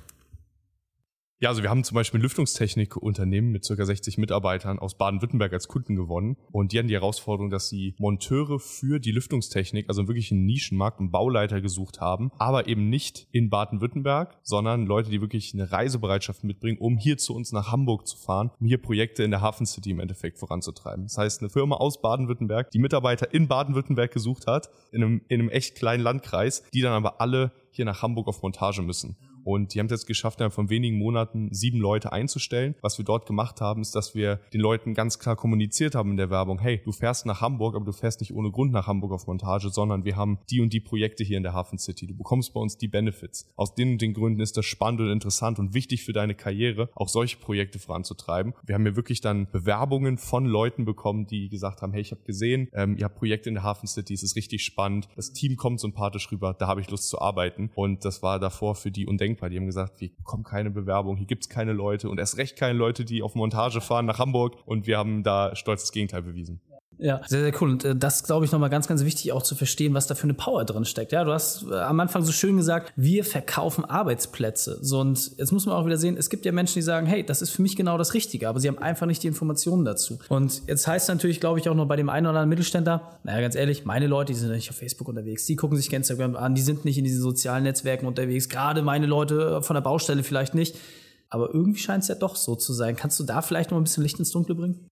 Ja, 1.38 1.50
also 1.50 1.62
wir 1.62 1.68
haben 1.68 1.84
zum 1.84 1.96
Beispiel 1.96 2.18
ein 2.18 2.22
Lüftungstechnikunternehmen 2.22 3.52
mit 3.52 3.62
circa 3.62 3.84
60 3.84 4.16
Mitarbeitern 4.16 4.78
aus 4.78 4.96
Baden-Württemberg 4.96 5.52
als 5.52 5.68
Kunden 5.68 5.94
gewonnen. 5.94 6.38
Und 6.50 6.72
die 6.72 6.78
hatten 6.78 6.88
die 6.88 6.94
Herausforderung, 6.94 7.50
dass 7.50 7.68
sie 7.68 7.94
Monteure 7.98 8.58
für 8.58 9.00
die 9.00 9.10
Lüftungstechnik, 9.10 9.90
also 9.90 10.08
wirklich 10.08 10.32
einen 10.32 10.46
Nischenmarkt 10.46 10.98
und 10.98 11.10
Bauleiter 11.10 11.60
gesucht 11.60 12.00
haben, 12.00 12.32
aber 12.38 12.68
eben 12.68 12.88
nicht 12.88 13.28
in 13.32 13.50
Baden-Württemberg, 13.50 14.38
sondern 14.44 14.86
Leute, 14.86 15.10
die 15.10 15.20
wirklich 15.20 15.52
eine 15.52 15.70
Reisebereitschaft 15.70 16.42
mitbringen, 16.42 16.78
um 16.78 16.96
hier 16.96 17.18
zu 17.18 17.34
uns 17.34 17.52
nach 17.52 17.70
Hamburg 17.70 18.06
zu 18.06 18.16
fahren, 18.16 18.50
um 18.58 18.66
hier 18.66 18.80
Projekte 18.80 19.22
in 19.22 19.30
der 19.30 19.42
Hafen 19.42 19.66
City 19.66 19.90
im 19.90 20.00
Endeffekt 20.00 20.38
voranzutreiben. 20.38 21.04
Das 21.04 21.18
heißt, 21.18 21.42
eine 21.42 21.50
Firma 21.50 21.76
aus 21.76 22.00
Baden-Württemberg, 22.00 22.70
die 22.70 22.78
Mitarbeiter 22.78 23.34
in 23.34 23.46
Baden-Württemberg 23.46 24.10
gesucht 24.10 24.46
hat, 24.46 24.70
in 24.90 25.04
einem, 25.04 25.20
in 25.28 25.40
einem 25.40 25.50
echt 25.50 25.74
kleinen 25.74 26.02
Landkreis, 26.02 26.62
die 26.72 26.80
dann 26.80 26.94
aber 26.94 27.20
alle 27.20 27.52
hier 27.72 27.84
nach 27.84 28.00
Hamburg 28.00 28.26
auf 28.26 28.40
Montage 28.40 28.80
müssen. 28.80 29.18
Und 29.46 29.74
die 29.74 29.78
haben 29.78 29.86
es 29.86 29.92
jetzt 29.92 30.06
geschafft, 30.06 30.40
innerhalb 30.40 30.54
von 30.54 30.70
wenigen 30.70 30.98
Monaten 30.98 31.48
sieben 31.52 31.78
Leute 31.78 32.12
einzustellen. 32.12 32.74
Was 32.80 32.98
wir 32.98 33.04
dort 33.04 33.26
gemacht 33.26 33.60
haben, 33.60 33.80
ist, 33.80 33.94
dass 33.94 34.16
wir 34.16 34.40
den 34.52 34.60
Leuten 34.60 34.92
ganz 34.92 35.20
klar 35.20 35.36
kommuniziert 35.36 35.94
haben 35.94 36.10
in 36.10 36.16
der 36.16 36.30
Werbung, 36.30 36.58
hey, 36.58 36.82
du 36.84 36.90
fährst 36.90 37.26
nach 37.26 37.40
Hamburg, 37.40 37.76
aber 37.76 37.84
du 37.84 37.92
fährst 37.92 38.18
nicht 38.20 38.34
ohne 38.34 38.50
Grund 38.50 38.72
nach 38.72 38.88
Hamburg 38.88 39.12
auf 39.12 39.28
Montage, 39.28 39.68
sondern 39.70 40.04
wir 40.04 40.16
haben 40.16 40.40
die 40.50 40.60
und 40.60 40.72
die 40.72 40.80
Projekte 40.80 41.22
hier 41.22 41.36
in 41.36 41.44
der 41.44 41.52
Hafen 41.52 41.78
City. 41.78 42.08
Du 42.08 42.16
bekommst 42.16 42.54
bei 42.54 42.60
uns 42.60 42.76
die 42.76 42.88
Benefits. 42.88 43.48
Aus 43.54 43.76
den 43.76 43.92
und 43.92 44.02
den 44.02 44.14
Gründen 44.14 44.40
ist 44.40 44.56
das 44.56 44.66
spannend 44.66 45.00
und 45.00 45.10
interessant 45.10 45.60
und 45.60 45.74
wichtig 45.74 46.02
für 46.02 46.12
deine 46.12 46.34
Karriere, 46.34 46.90
auch 46.96 47.08
solche 47.08 47.36
Projekte 47.36 47.78
voranzutreiben. 47.78 48.52
Wir 48.64 48.74
haben 48.74 48.82
hier 48.82 48.96
wirklich 48.96 49.20
dann 49.20 49.48
Bewerbungen 49.52 50.18
von 50.18 50.44
Leuten 50.44 50.84
bekommen, 50.84 51.28
die 51.28 51.50
gesagt 51.50 51.82
haben, 51.82 51.92
hey, 51.92 52.00
ich 52.00 52.10
habe 52.10 52.22
gesehen, 52.22 52.68
ähm, 52.72 52.96
ihr 52.98 53.04
habt 53.04 53.14
Projekte 53.14 53.48
in 53.48 53.54
der 53.54 53.62
Hafen 53.62 53.86
City, 53.86 54.12
es 54.12 54.24
ist 54.24 54.34
richtig 54.34 54.64
spannend, 54.64 55.08
das 55.14 55.32
Team 55.32 55.54
kommt 55.54 55.78
sympathisch 55.78 56.32
rüber, 56.32 56.52
da 56.58 56.66
habe 56.66 56.80
ich 56.80 56.90
Lust 56.90 57.08
zu 57.08 57.20
arbeiten. 57.20 57.70
Und 57.76 58.04
das 58.04 58.24
war 58.24 58.40
davor 58.40 58.74
für 58.74 58.90
die 58.90 59.06
undenkbar 59.06 59.35
undenkbar. 59.36 59.50
Die 59.50 59.56
haben 59.56 59.66
gesagt, 59.66 60.00
wir 60.00 60.10
bekommen 60.14 60.44
keine 60.44 60.70
Bewerbung, 60.70 61.16
hier 61.16 61.26
gibt's 61.26 61.48
keine 61.48 61.72
Leute 61.72 62.08
und 62.08 62.18
erst 62.18 62.36
recht 62.38 62.56
keine 62.56 62.78
Leute, 62.78 63.04
die 63.04 63.22
auf 63.22 63.34
Montage 63.34 63.80
fahren 63.80 64.06
nach 64.06 64.18
Hamburg 64.18 64.56
und 64.66 64.86
wir 64.86 64.98
haben 64.98 65.22
da 65.22 65.54
stolz 65.54 65.82
das 65.82 65.92
Gegenteil 65.92 66.22
bewiesen. 66.22 66.60
Ja, 66.70 66.75
sehr, 66.98 67.20
sehr 67.26 67.52
cool. 67.60 67.70
Und 67.70 67.84
äh, 67.84 67.94
das 67.94 68.22
glaube 68.24 68.44
ich 68.44 68.52
nochmal 68.52 68.70
ganz, 68.70 68.88
ganz 68.88 69.04
wichtig 69.04 69.32
auch 69.32 69.42
zu 69.42 69.54
verstehen, 69.54 69.94
was 69.94 70.06
da 70.06 70.14
für 70.14 70.24
eine 70.24 70.34
Power 70.34 70.64
drin 70.64 70.84
steckt. 70.84 71.12
Ja, 71.12 71.24
du 71.24 71.32
hast 71.32 71.64
äh, 71.70 71.74
am 71.74 72.00
Anfang 72.00 72.22
so 72.22 72.32
schön 72.32 72.56
gesagt, 72.56 72.92
wir 72.96 73.24
verkaufen 73.24 73.84
Arbeitsplätze. 73.84 74.78
So, 74.80 75.00
und 75.00 75.36
jetzt 75.36 75.52
muss 75.52 75.66
man 75.66 75.76
auch 75.76 75.84
wieder 75.86 75.98
sehen, 75.98 76.16
es 76.16 76.30
gibt 76.30 76.44
ja 76.46 76.52
Menschen, 76.52 76.74
die 76.74 76.82
sagen, 76.82 77.06
hey, 77.06 77.24
das 77.24 77.42
ist 77.42 77.50
für 77.50 77.62
mich 77.62 77.76
genau 77.76 77.98
das 77.98 78.14
Richtige, 78.14 78.48
aber 78.48 78.60
sie 78.60 78.68
haben 78.68 78.78
einfach 78.78 79.06
nicht 79.06 79.22
die 79.22 79.28
Informationen 79.28 79.84
dazu. 79.84 80.18
Und 80.28 80.62
jetzt 80.66 80.86
heißt 80.86 81.08
natürlich, 81.08 81.40
glaube 81.40 81.58
ich, 81.58 81.68
auch 81.68 81.74
noch 81.74 81.86
bei 81.86 81.96
dem 81.96 82.08
einen 82.08 82.26
oder 82.26 82.30
anderen 82.30 82.48
Mittelständler, 82.48 83.18
naja, 83.24 83.40
ganz 83.40 83.54
ehrlich, 83.54 83.84
meine 83.84 84.06
Leute, 84.06 84.32
die 84.32 84.38
sind 84.38 84.50
nicht 84.50 84.70
auf 84.70 84.76
Facebook 84.76 85.08
unterwegs, 85.08 85.46
die 85.46 85.56
gucken 85.56 85.76
sich 85.76 85.92
Instagram 85.92 86.36
an, 86.36 86.54
die 86.54 86.62
sind 86.62 86.84
nicht 86.84 86.98
in 86.98 87.04
diesen 87.04 87.22
sozialen 87.22 87.64
Netzwerken 87.64 88.06
unterwegs, 88.06 88.48
gerade 88.48 88.82
meine 88.82 89.06
Leute 89.06 89.62
von 89.62 89.74
der 89.74 89.80
Baustelle 89.80 90.22
vielleicht 90.22 90.54
nicht. 90.54 90.76
Aber 91.28 91.52
irgendwie 91.52 91.80
scheint 91.80 92.02
es 92.02 92.08
ja 92.08 92.14
doch 92.14 92.36
so 92.36 92.54
zu 92.54 92.72
sein. 92.72 92.94
Kannst 92.94 93.18
du 93.18 93.24
da 93.24 93.42
vielleicht 93.42 93.70
noch 93.70 93.78
ein 93.78 93.84
bisschen 93.84 94.04
Licht 94.04 94.18
ins 94.18 94.30
Dunkle 94.30 94.54
bringen? 94.54 94.88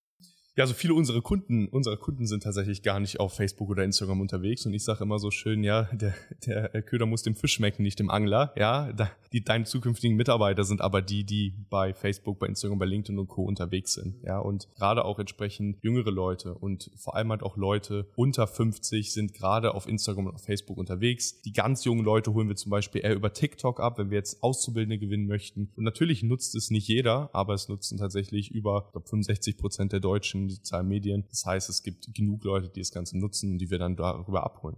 Ja, 0.56 0.62
also 0.62 0.74
viele 0.74 0.94
unserer 0.94 1.20
Kunden, 1.20 1.66
unsere 1.66 1.96
Kunden 1.96 2.26
sind 2.26 2.44
tatsächlich 2.44 2.82
gar 2.82 3.00
nicht 3.00 3.18
auf 3.18 3.34
Facebook 3.34 3.70
oder 3.70 3.82
Instagram 3.82 4.20
unterwegs 4.20 4.64
und 4.64 4.72
ich 4.72 4.84
sage 4.84 5.02
immer 5.02 5.18
so 5.18 5.32
schön, 5.32 5.64
ja, 5.64 5.88
der, 5.92 6.14
der 6.46 6.68
Köder 6.82 7.06
muss 7.06 7.24
dem 7.24 7.34
Fisch 7.34 7.54
schmecken, 7.54 7.82
nicht 7.82 7.98
dem 7.98 8.08
Angler, 8.08 8.52
ja, 8.56 8.92
die, 9.32 9.42
deine 9.42 9.64
zukünftigen 9.64 10.16
Mitarbeiter 10.16 10.62
sind 10.62 10.80
aber 10.80 11.02
die, 11.02 11.24
die 11.24 11.54
bei 11.70 11.92
Facebook, 11.92 12.38
bei 12.38 12.46
Instagram, 12.46 12.78
bei 12.78 12.86
LinkedIn 12.86 13.18
und 13.18 13.26
Co. 13.26 13.42
unterwegs 13.42 13.94
sind, 13.94 14.22
ja, 14.22 14.38
und 14.38 14.68
gerade 14.76 15.04
auch 15.04 15.18
entsprechend 15.18 15.82
jüngere 15.82 16.12
Leute 16.12 16.54
und 16.54 16.88
vor 16.94 17.16
allem 17.16 17.30
halt 17.30 17.42
auch 17.42 17.56
Leute 17.56 18.06
unter 18.14 18.46
50 18.46 19.12
sind 19.12 19.34
gerade 19.34 19.74
auf 19.74 19.88
Instagram 19.88 20.26
und 20.26 20.34
auf 20.34 20.44
Facebook 20.44 20.78
unterwegs. 20.78 21.40
Die 21.42 21.52
ganz 21.52 21.84
jungen 21.84 22.04
Leute 22.04 22.32
holen 22.32 22.46
wir 22.46 22.54
zum 22.54 22.70
Beispiel 22.70 23.04
eher 23.04 23.16
über 23.16 23.32
TikTok 23.32 23.80
ab, 23.80 23.98
wenn 23.98 24.10
wir 24.10 24.18
jetzt 24.18 24.40
Auszubildende 24.40 24.98
gewinnen 24.98 25.26
möchten. 25.26 25.70
Und 25.74 25.82
natürlich 25.82 26.22
nutzt 26.22 26.54
es 26.54 26.70
nicht 26.70 26.86
jeder, 26.86 27.30
aber 27.32 27.54
es 27.54 27.68
nutzen 27.68 27.98
tatsächlich 27.98 28.52
über, 28.52 28.84
ich 28.86 28.92
glaube, 28.92 29.08
65 29.08 29.56
Prozent 29.56 29.92
der 29.92 30.00
Deutschen 30.00 30.43
in 30.44 30.50
sozialen 30.50 30.88
Medien. 30.88 31.24
Das 31.28 31.44
heißt, 31.44 31.68
es 31.68 31.82
gibt 31.82 32.14
genug 32.14 32.44
Leute, 32.44 32.68
die 32.68 32.80
das 32.80 32.90
Ganze 32.90 33.18
nutzen, 33.18 33.58
die 33.58 33.70
wir 33.70 33.78
dann 33.78 33.96
darüber 33.96 34.44
abholen. 34.44 34.76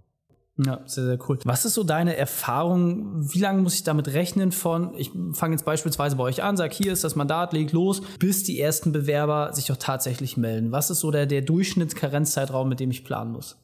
Ja, 0.59 0.81
sehr, 0.87 1.05
sehr 1.05 1.19
cool. 1.29 1.39
Was 1.45 1.67
ist 1.67 1.75
so 1.75 1.85
deine 1.85 2.17
Erfahrung? 2.17 3.31
Wie 3.31 3.41
lange 3.41 3.61
muss 3.61 3.75
ich 3.75 3.85
damit 3.85 4.09
rechnen 4.09 4.53
von, 4.53 4.95
ich 4.97 5.11
fange 5.33 5.55
jetzt 5.55 5.67
beispielsweise 5.67 6.17
bei 6.17 6.23
euch 6.25 6.43
an, 6.43 6.57
sag, 6.57 6.73
hier 6.73 6.93
ist 6.95 7.05
das 7.05 7.15
Mandat, 7.15 7.53
leg 7.53 7.73
los, 7.73 8.01
bis 8.19 8.43
die 8.43 8.59
ersten 8.59 8.91
Bewerber 8.91 9.53
sich 9.53 9.71
auch 9.71 9.77
tatsächlich 9.77 10.39
melden? 10.39 10.73
Was 10.73 10.89
ist 10.89 11.01
so 11.01 11.11
der, 11.11 11.27
der 11.27 11.43
Durchschnittskarenzzeitraum, 11.43 12.71
mit 12.71 12.81
dem 12.81 12.91
ich 12.91 13.05
planen 13.05 13.33
muss? 13.33 13.59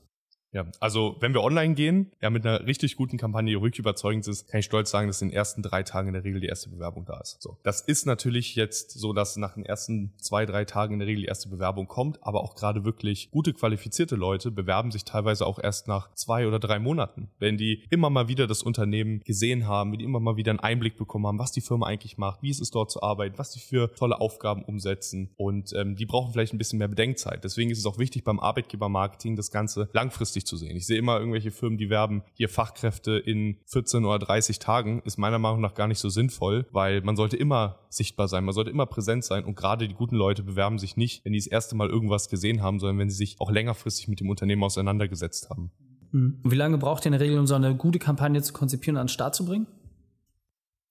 Ja, 0.52 0.66
also 0.80 1.16
wenn 1.20 1.32
wir 1.32 1.42
online 1.42 1.74
gehen, 1.74 2.12
ja 2.20 2.28
mit 2.28 2.46
einer 2.46 2.66
richtig 2.66 2.96
guten 2.96 3.16
Kampagne, 3.16 3.50
die 3.50 3.54
ruhig 3.54 3.78
überzeugend 3.78 4.28
ist, 4.28 4.48
kann 4.48 4.60
ich 4.60 4.66
stolz 4.66 4.90
sagen, 4.90 5.06
dass 5.06 5.22
in 5.22 5.28
den 5.28 5.34
ersten 5.34 5.62
drei 5.62 5.82
Tagen 5.82 6.08
in 6.08 6.14
der 6.14 6.24
Regel 6.24 6.42
die 6.42 6.46
erste 6.46 6.68
Bewerbung 6.68 7.06
da 7.06 7.18
ist. 7.20 7.40
So, 7.40 7.56
das 7.62 7.80
ist 7.80 8.04
natürlich 8.04 8.54
jetzt 8.54 8.90
so, 8.90 9.14
dass 9.14 9.36
nach 9.38 9.54
den 9.54 9.64
ersten 9.64 10.12
zwei, 10.18 10.44
drei 10.44 10.66
Tagen 10.66 10.94
in 10.94 10.98
der 10.98 11.08
Regel 11.08 11.22
die 11.22 11.28
erste 11.28 11.48
Bewerbung 11.48 11.88
kommt, 11.88 12.22
aber 12.22 12.42
auch 12.42 12.54
gerade 12.54 12.84
wirklich 12.84 13.30
gute 13.30 13.54
qualifizierte 13.54 14.14
Leute 14.14 14.50
bewerben 14.50 14.90
sich 14.90 15.04
teilweise 15.04 15.46
auch 15.46 15.58
erst 15.58 15.88
nach 15.88 16.12
zwei 16.14 16.46
oder 16.46 16.58
drei 16.58 16.78
Monaten, 16.78 17.30
wenn 17.38 17.56
die 17.56 17.84
immer 17.88 18.10
mal 18.10 18.28
wieder 18.28 18.46
das 18.46 18.62
Unternehmen 18.62 19.20
gesehen 19.24 19.66
haben, 19.66 19.92
wenn 19.92 20.00
die 20.00 20.04
immer 20.04 20.20
mal 20.20 20.36
wieder 20.36 20.50
einen 20.50 20.60
Einblick 20.60 20.98
bekommen 20.98 21.26
haben, 21.26 21.38
was 21.38 21.52
die 21.52 21.62
Firma 21.62 21.86
eigentlich 21.86 22.18
macht, 22.18 22.42
wie 22.42 22.50
es 22.50 22.60
ist 22.60 22.74
dort 22.74 22.90
zu 22.90 23.02
arbeiten, 23.02 23.38
was 23.38 23.52
die 23.52 23.60
für 23.60 23.94
tolle 23.94 24.20
Aufgaben 24.20 24.64
umsetzen 24.64 25.30
und 25.36 25.72
ähm, 25.72 25.96
die 25.96 26.04
brauchen 26.04 26.32
vielleicht 26.32 26.52
ein 26.52 26.58
bisschen 26.58 26.78
mehr 26.78 26.88
Bedenkzeit. 26.88 27.42
Deswegen 27.42 27.70
ist 27.70 27.78
es 27.78 27.86
auch 27.86 27.98
wichtig 27.98 28.22
beim 28.22 28.38
Arbeitgebermarketing 28.38 29.34
das 29.34 29.50
Ganze 29.50 29.88
langfristig 29.94 30.41
langfristig 30.42 30.46
zu 30.46 30.56
sehen. 30.56 30.76
Ich 30.76 30.86
sehe 30.86 30.98
immer 30.98 31.18
irgendwelche 31.18 31.50
Firmen, 31.50 31.78
die 31.78 31.90
werben 31.90 32.22
hier 32.34 32.48
Fachkräfte 32.48 33.12
in 33.12 33.58
14 33.66 34.04
oder 34.04 34.18
30 34.18 34.58
Tagen, 34.58 35.02
ist 35.04 35.18
meiner 35.18 35.38
Meinung 35.38 35.60
nach 35.60 35.74
gar 35.74 35.88
nicht 35.88 35.98
so 35.98 36.08
sinnvoll, 36.08 36.66
weil 36.72 37.02
man 37.02 37.16
sollte 37.16 37.36
immer 37.36 37.78
sichtbar 37.88 38.28
sein, 38.28 38.44
man 38.44 38.54
sollte 38.54 38.70
immer 38.70 38.86
präsent 38.86 39.24
sein 39.24 39.44
und 39.44 39.54
gerade 39.54 39.88
die 39.88 39.94
guten 39.94 40.16
Leute 40.16 40.42
bewerben 40.42 40.78
sich 40.78 40.96
nicht, 40.96 41.24
wenn 41.24 41.32
die 41.32 41.38
das 41.38 41.46
erste 41.46 41.76
Mal 41.76 41.88
irgendwas 41.88 42.28
gesehen 42.28 42.62
haben, 42.62 42.78
sondern 42.78 42.98
wenn 42.98 43.10
sie 43.10 43.16
sich 43.16 43.36
auch 43.40 43.50
längerfristig 43.50 44.08
mit 44.08 44.20
dem 44.20 44.30
Unternehmen 44.30 44.64
auseinandergesetzt 44.64 45.50
haben. 45.50 45.70
Hm. 46.12 46.40
Wie 46.44 46.56
lange 46.56 46.78
braucht 46.78 47.04
ihr 47.04 47.06
in 47.06 47.12
der 47.12 47.20
Regel, 47.20 47.38
um 47.38 47.46
so 47.46 47.54
eine 47.54 47.74
gute 47.74 47.98
Kampagne 47.98 48.42
zu 48.42 48.52
konzipieren 48.52 48.96
und 48.96 49.00
an 49.00 49.06
den 49.06 49.12
Start 49.12 49.34
zu 49.34 49.44
bringen? 49.44 49.66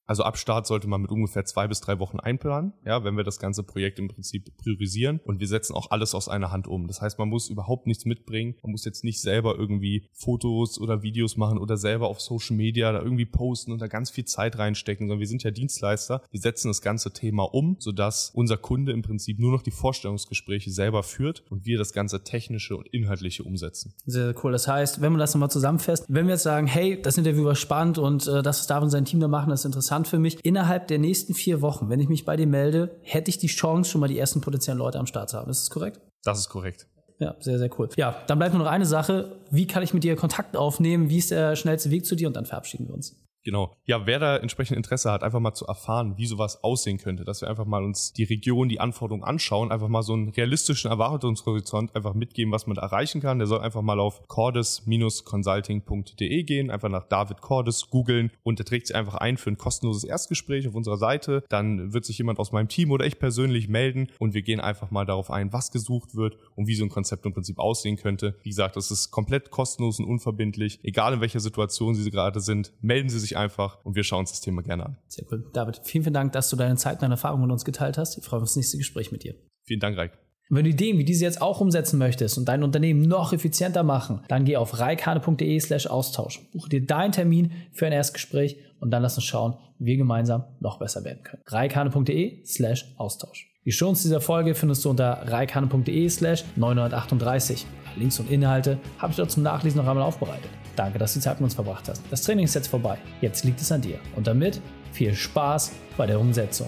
Also 0.05 0.24
ab 0.24 0.38
Start 0.38 0.67
sollte 0.67 0.88
man 0.88 1.01
mit 1.01 1.12
ungefähr 1.12 1.46
zwei 1.46 1.67
bis 1.67 1.81
drei 1.81 2.00
Wochen 2.00 2.20
einplanen, 2.20 2.74
ja, 2.86 3.03
wenn 3.03 3.15
wir 3.15 3.24
das 3.24 3.39
ganze 3.39 3.63
Projekt 3.63 4.00
im 4.00 4.08
Prinzip 4.08 4.55
priorisieren 4.58 5.20
und 5.24 5.39
wir 5.39 5.48
setzen 5.48 5.74
auch 5.74 5.91
alles 5.91 6.13
aus 6.15 6.27
einer 6.27 6.51
Hand 6.51 6.67
um. 6.67 6.88
Das 6.88 7.01
heißt, 7.01 7.17
man 7.20 7.29
muss 7.29 7.50
überhaupt 7.50 7.88
nichts 7.88 8.05
mitbringen. 8.05 8.55
Man 8.63 8.72
muss 8.72 8.86
jetzt 8.86 9.03
nicht 9.03 9.22
selber 9.22 9.55
irgendwie 9.58 10.08
Fotos 10.13 10.79
oder 10.79 11.01
Videos 11.01 11.38
machen 11.38 11.58
oder 11.58 11.77
selber 11.77 12.08
auf 12.08 12.20
Social 12.20 12.55
Media 12.55 12.91
da 12.91 13.01
irgendwie 13.01 13.25
posten 13.25 13.72
und 13.72 13.81
da 13.81 13.88
ganz 13.88 14.10
viel 14.10 14.25
Zeit 14.25 14.58
reinstecken, 14.58 15.08
sondern 15.08 15.20
wir 15.20 15.27
sind 15.27 15.43
ja 15.43 15.51
Dienstleister. 15.51 16.22
Wir 16.31 16.39
setzen 16.39 16.67
das 16.67 16.81
ganze 16.81 17.13
Thema 17.13 17.43
um, 17.43 17.77
sodass 17.79 18.31
unser 18.34 18.58
Kunde 18.58 18.91
im 18.91 19.01
Prinzip 19.01 19.39
nur 19.39 19.51
noch 19.51 19.62
die 19.62 19.72
Vorstellungsgespräche 19.72 20.72
selber 20.72 21.03
führt 21.03 21.43
und 21.50 21.65
wir 21.65 21.77
das 21.77 21.93
ganze 21.93 22.24
technische 22.24 22.75
und 22.75 22.88
inhaltliche 22.88 23.43
umsetzen. 23.43 23.93
Sehr, 24.05 24.25
sehr 24.25 24.43
cool. 24.43 24.51
Das 24.51 24.67
heißt, 24.67 25.01
wenn 25.01 25.13
man 25.13 25.20
das 25.20 25.34
nochmal 25.34 25.51
zusammenfasst, 25.51 26.05
wenn 26.10 26.25
wir 26.25 26.34
jetzt 26.34 26.43
sagen, 26.43 26.67
hey, 26.67 27.01
das 27.01 27.17
Interview 27.17 27.46
war 27.46 27.55
spannend 27.55 27.98
und 27.98 28.27
äh, 28.27 28.41
das, 28.41 28.60
was 28.60 28.67
David 28.67 28.91
sein 28.91 29.05
Team 29.05 29.20
da 29.20 29.27
machen, 29.27 29.50
das 29.50 29.62
ist 29.62 29.65
interessant, 29.65 29.90
interessant 29.91 30.07
für 30.07 30.19
mich. 30.19 30.43
Innerhalb 30.45 30.88
der 30.88 31.00
nächsten 31.00 31.33
vier 31.33 31.62
Wochen, 31.62 31.89
wenn 31.89 32.00
ich 32.00 32.07
mich 32.07 32.25
bei 32.25 32.36
dir 32.36 32.48
melde, 32.48 32.95
hätte 33.01 33.29
ich 33.29 33.38
die 33.38 33.48
Chance, 33.48 33.91
schon 33.91 34.01
mal 34.01 34.07
die 34.07 34.17
ersten 34.17 34.41
potenziellen 34.41 34.77
Leute 34.77 35.00
am 35.00 35.05
Start 35.05 35.29
zu 35.29 35.38
haben. 35.38 35.51
Ist 35.51 35.62
das 35.62 35.69
korrekt? 35.69 36.00
Das 36.24 36.39
ist 36.39 36.50
korrekt. 36.50 36.88
Ja, 37.19 37.36
sehr, 37.39 37.60
sehr 37.60 37.69
cool. 37.77 37.89
Ja, 37.98 38.15
dann 38.27 38.39
bleibt 38.39 38.53
nur 38.55 38.63
noch 38.63 38.71
eine 38.71 38.86
Sache. 38.86 39.39
Wie 39.51 39.67
kann 39.67 39.83
ich 39.83 39.93
mit 39.93 40.03
dir 40.03 40.15
Kontakt 40.15 40.55
aufnehmen? 40.55 41.10
Wie 41.10 41.17
ist 41.17 41.31
der 41.31 41.55
schnellste 41.55 41.91
Weg 41.91 42.05
zu 42.05 42.15
dir? 42.15 42.27
Und 42.27 42.36
dann 42.36 42.45
verabschieden 42.45 42.88
wir 42.88 42.95
uns. 42.95 43.15
Genau. 43.43 43.75
Ja, 43.86 44.05
wer 44.05 44.19
da 44.19 44.38
entsprechend 44.38 44.77
Interesse 44.77 45.12
hat, 45.12 45.24
einfach 45.24 45.39
mal 45.39 45.55
zu 45.55 45.65
erfahren, 45.65 46.15
wie 46.17 46.27
sowas 46.27 46.63
aussehen 46.63 47.00
könnte, 47.00 47.25
dass 47.25 47.41
wir 47.41 47.50
einfach 47.50 47.65
mal 47.65 47.83
uns 47.83 48.13
die 48.13 48.24
Region, 48.24 48.69
die 48.69 48.79
Anforderungen 48.79 49.24
anschauen, 49.24 49.71
einfach 49.71 49.88
mal 49.88 50.03
so 50.03 50.13
einen 50.13 50.29
realistischen 50.29 50.91
Erwartungshorizont 50.91 51.95
einfach 51.95 52.13
mitgeben, 52.13 52.53
was 52.53 52.67
man 52.67 52.75
da 52.75 52.83
erreichen 52.83 53.19
kann. 53.19 53.39
Der 53.39 53.48
soll 53.48 53.62
einfach 53.62 53.81
mal 53.81 54.00
auf 54.00 54.27
cordes-consulting.de 54.27 56.43
gehen, 56.43 56.69
einfach 56.69 56.89
nach 56.89 57.07
David 57.07 57.41
Cordes 57.41 57.89
googeln 57.89 58.29
und 58.43 58.60
der 58.60 58.65
trägt 58.65 58.86
sich 58.88 58.95
einfach 58.95 59.15
ein 59.15 59.38
für 59.38 59.50
ein 59.50 59.57
kostenloses 59.57 60.03
Erstgespräch 60.03 60.67
auf 60.67 60.75
unserer 60.75 60.98
Seite. 60.98 61.43
Dann 61.50 61.93
wird 61.93 62.05
sich 62.05 62.19
jemand 62.19 62.38
aus 62.38 62.51
meinem 62.51 62.67
Team 62.67 62.91
oder 62.91 63.07
ich 63.07 63.17
persönlich 63.17 63.67
melden 63.67 64.10
und 64.19 64.36
wir 64.36 64.43
gehen 64.43 64.60
einfach 64.60 64.91
mal 64.91 65.05
darauf 65.05 65.31
ein, 65.31 65.51
was 65.51 65.71
gesucht 65.71 66.13
wird 66.15 66.38
und 66.55 66.67
wie 66.67 66.75
so 66.75 66.86
ein 66.86 66.89
Konzept 66.89 67.25
im 67.25 67.33
Prinzip 67.33 67.57
aussehen 67.57 67.98
könnte. 67.98 68.36
Wie 68.43 68.50
gesagt, 68.50 68.75
das 68.75 68.91
ist 68.91 69.10
komplett 69.10 69.50
kostenlos 69.50 70.00
und 70.00 70.05
unverbindlich. 70.05 70.79
Egal 70.83 71.15
in 71.15 71.21
welcher 71.21 71.39
Situation 71.39 71.95
Sie 71.95 72.12
gerade 72.12 72.39
sind, 72.39 72.71
melden 72.81 73.10
Sie 73.10 73.17
sich 73.19 73.30
sich 73.31 73.38
einfach 73.38 73.83
und 73.83 73.95
wir 73.95 74.03
schauen 74.03 74.21
uns 74.21 74.31
das 74.31 74.41
Thema 74.41 74.61
gerne 74.61 74.85
an. 74.85 74.97
Sehr 75.07 75.25
cool. 75.31 75.43
David, 75.53 75.81
vielen, 75.83 76.03
vielen 76.03 76.13
Dank, 76.13 76.33
dass 76.33 76.50
du 76.50 76.55
deine 76.55 76.75
Zeit 76.75 76.95
und 76.95 77.01
deine 77.01 77.15
Erfahrungen 77.15 77.43
mit 77.43 77.51
uns 77.51 77.65
geteilt 77.65 77.97
hast. 77.97 78.17
Ich 78.17 78.23
freue 78.23 78.39
mich 78.39 78.43
auf 78.43 78.50
das 78.50 78.55
nächste 78.57 78.77
Gespräch 78.77 79.11
mit 79.11 79.23
dir. 79.23 79.35
Vielen 79.63 79.79
Dank, 79.79 79.97
Reik. 79.97 80.17
Wenn 80.53 80.65
du 80.65 80.69
Ideen 80.69 80.97
wie 80.97 81.05
diese 81.05 81.23
jetzt 81.23 81.41
auch 81.41 81.61
umsetzen 81.61 81.97
möchtest 81.97 82.38
und 82.38 82.45
dein 82.50 82.61
Unternehmen 82.61 83.03
noch 83.03 83.31
effizienter 83.31 83.83
machen, 83.83 84.19
dann 84.27 84.43
geh 84.43 84.57
auf 84.57 84.79
reikane.de 84.79 85.59
slash 85.61 85.88
Austausch. 85.88 86.41
Buche 86.51 86.67
dir 86.67 86.85
deinen 86.85 87.13
Termin 87.13 87.53
für 87.71 87.85
ein 87.85 87.93
Erstgespräch 87.93 88.57
und 88.81 88.91
dann 88.91 89.01
lass 89.01 89.15
uns 89.15 89.23
schauen, 89.23 89.55
wie 89.79 89.91
wir 89.91 89.97
gemeinsam 89.97 90.43
noch 90.59 90.77
besser 90.77 91.05
werden 91.05 91.23
können. 91.23 91.41
reikane.de 91.47 92.45
slash 92.45 92.93
Austausch. 92.97 93.50
Die 93.63 93.71
Shows 93.71 94.01
dieser 94.01 94.19
Folge 94.19 94.53
findest 94.53 94.83
du 94.83 94.89
unter 94.89 95.21
reikane.de 95.25 96.09
slash 96.09 96.43
938. 96.57 97.65
Links 97.95 98.19
und 98.19 98.29
Inhalte 98.29 98.77
habe 99.00 99.12
ich 99.12 99.17
dort 99.17 99.31
zum 99.31 99.43
Nachlesen 99.43 99.81
noch 99.81 99.88
einmal 99.88 100.03
aufbereitet. 100.03 100.50
Danke, 100.75 101.00
dass 101.00 101.13
du 101.13 101.19
die 101.19 101.24
Zeit 101.24 101.39
mit 101.39 101.45
uns 101.45 101.53
verbracht 101.53 101.88
hast. 101.89 102.01
Das 102.10 102.21
Training 102.21 102.45
ist 102.45 102.55
jetzt 102.55 102.67
vorbei. 102.67 102.98
Jetzt 103.21 103.43
liegt 103.43 103.60
es 103.62 103.71
an 103.71 103.81
dir. 103.81 104.00
Und 104.15 104.27
damit 104.27 104.62
viel 104.93 105.13
Spaß 105.13 105.71
bei 105.98 106.05
der 106.05 106.19
Umsetzung. 106.19 106.67